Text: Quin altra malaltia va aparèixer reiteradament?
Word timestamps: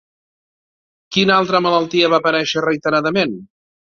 Quin 1.17 1.33
altra 1.33 1.61
malaltia 1.67 2.09
va 2.13 2.21
aparèixer 2.21 2.65
reiteradament? 2.65 3.37